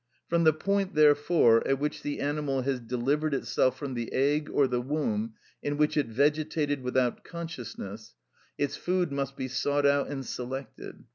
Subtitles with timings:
[0.27, 4.65] From the point, therefore, at which the animal has delivered itself from the egg or
[4.67, 8.15] the womb in which it vegetated without consciousness,
[8.57, 11.03] its food must be sought out and selected.